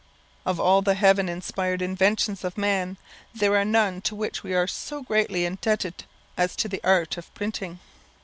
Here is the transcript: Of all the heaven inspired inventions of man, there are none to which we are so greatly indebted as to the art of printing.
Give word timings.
Of 0.47 0.59
all 0.59 0.81
the 0.81 0.95
heaven 0.95 1.29
inspired 1.29 1.79
inventions 1.79 2.43
of 2.43 2.57
man, 2.57 2.97
there 3.35 3.55
are 3.55 3.63
none 3.63 4.01
to 4.01 4.15
which 4.15 4.41
we 4.41 4.51
are 4.55 4.65
so 4.65 5.03
greatly 5.03 5.45
indebted 5.45 6.05
as 6.35 6.55
to 6.55 6.67
the 6.67 6.81
art 6.83 7.17
of 7.17 7.31
printing. 7.35 7.79